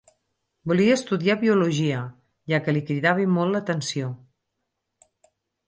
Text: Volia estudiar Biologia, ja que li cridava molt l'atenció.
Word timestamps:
Volia 0.69 0.95
estudiar 0.99 1.35
Biologia, 1.43 1.99
ja 2.53 2.61
que 2.69 2.75
li 2.77 2.83
cridava 2.89 3.29
molt 3.37 3.57
l'atenció. 3.59 4.13